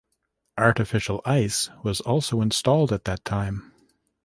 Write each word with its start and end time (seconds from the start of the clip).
Artificial 0.57 1.21
ice 1.27 1.69
was 1.83 2.01
also 2.01 2.41
installed 2.41 2.91
at 2.91 3.05
that 3.05 3.23
time. 3.23 3.71